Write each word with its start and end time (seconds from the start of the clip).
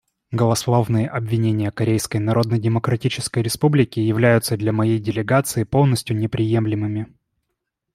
Голословные 0.31 1.07
обвинения 1.07 1.69
Корейской 1.69 2.17
Народно-Демократической 2.17 3.43
Республики 3.43 3.99
являются 3.99 4.57
для 4.57 4.71
моей 4.71 4.97
делегации 4.97 5.63
полностью 5.63 6.17
неприемлемыми. 6.17 7.13